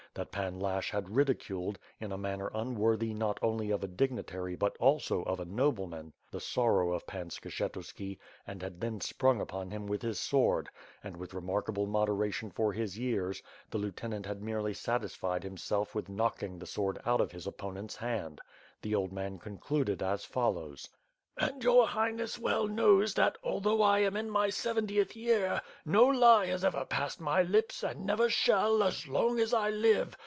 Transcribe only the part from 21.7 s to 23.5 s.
Highness well knows that,